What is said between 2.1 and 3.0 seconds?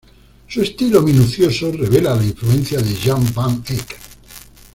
la influencia de